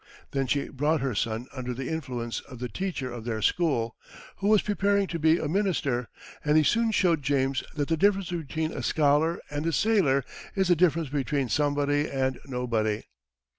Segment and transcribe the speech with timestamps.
[0.31, 3.95] Then she brought her son under the influence of the teacher of their school,
[4.37, 6.07] who was preparing to be a minister,
[6.43, 10.25] and he soon showed James that the difference between a scholar and a sailor
[10.55, 13.03] is the difference between somebody and nobody.